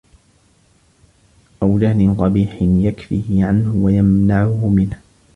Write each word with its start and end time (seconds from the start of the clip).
أَوْ 1.63 1.79
جَهْلٍ 1.79 2.15
قَبِيحٍ 2.19 2.57
يَكْفِهِ 2.61 3.39
عَنْهُ 3.45 3.75
وَيَمْنَعُهُ 3.85 4.69
مِنْهُ 4.69 5.01